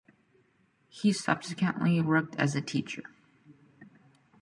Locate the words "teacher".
2.63-3.03